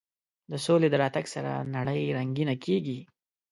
د 0.51 0.53
سولې 0.65 0.87
د 0.91 0.95
راتګ 1.03 1.25
سره 1.35 1.51
نړۍ 1.75 2.01
رنګینه 2.17 2.55
کېږي. 2.65 2.99